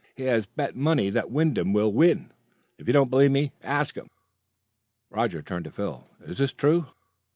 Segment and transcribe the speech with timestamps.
[0.15, 2.31] He has bet money that Wyndham will win.
[2.79, 4.09] If you don't believe me, ask him."
[5.11, 6.07] Roger turned to Phil.
[6.25, 6.87] "Is this true?"